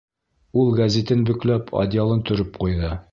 [0.61, 2.91] Ул гәзитен бөкләп, одеялын төрөп ҡуйҙы.